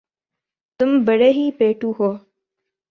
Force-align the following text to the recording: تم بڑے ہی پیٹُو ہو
تم 0.79 0.89
بڑے 1.05 1.29
ہی 1.37 1.45
پیٹُو 1.59 1.89
ہو 1.99 2.09